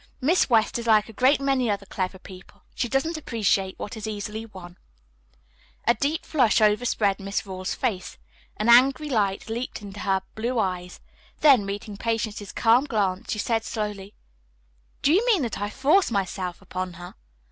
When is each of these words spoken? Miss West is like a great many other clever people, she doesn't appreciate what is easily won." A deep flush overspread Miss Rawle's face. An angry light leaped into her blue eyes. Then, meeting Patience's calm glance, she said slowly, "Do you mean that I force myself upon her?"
Miss 0.19 0.49
West 0.49 0.79
is 0.79 0.87
like 0.87 1.09
a 1.09 1.13
great 1.13 1.39
many 1.39 1.69
other 1.69 1.85
clever 1.85 2.17
people, 2.17 2.63
she 2.73 2.89
doesn't 2.89 3.17
appreciate 3.17 3.77
what 3.77 3.95
is 3.95 4.07
easily 4.07 4.47
won." 4.47 4.77
A 5.85 5.93
deep 5.93 6.25
flush 6.25 6.59
overspread 6.59 7.19
Miss 7.19 7.45
Rawle's 7.45 7.75
face. 7.75 8.17
An 8.57 8.67
angry 8.67 9.09
light 9.11 9.47
leaped 9.47 9.79
into 9.83 9.99
her 9.99 10.23
blue 10.33 10.57
eyes. 10.57 10.99
Then, 11.41 11.67
meeting 11.67 11.97
Patience's 11.97 12.51
calm 12.51 12.85
glance, 12.85 13.31
she 13.31 13.37
said 13.37 13.63
slowly, 13.63 14.15
"Do 15.03 15.13
you 15.13 15.23
mean 15.27 15.43
that 15.43 15.61
I 15.61 15.69
force 15.69 16.09
myself 16.09 16.63
upon 16.63 16.93
her?" 16.93 17.13